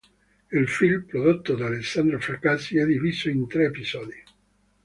Il 0.51 0.67
film, 0.67 1.03
prodotto 1.05 1.53
da 1.53 1.67
Alessandro 1.67 2.19
Fracassi, 2.19 2.75
è 2.77 2.85
diviso 2.87 3.29
in 3.29 3.45
tre 3.47 3.65
episodi. 3.65 4.15